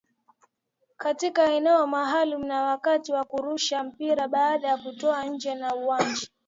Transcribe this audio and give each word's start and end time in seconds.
katika 0.97 1.51
eneo 1.51 1.87
maalumu 1.87 2.45
na 2.45 2.63
wakati 2.63 3.13
wa 3.13 3.25
kurusha 3.25 3.83
mpira 3.83 4.27
baada 4.27 4.67
ya 4.67 4.77
kutoka 4.77 5.23
nje 5.25 5.49
ya 5.49 5.75
uwanja 5.75 6.27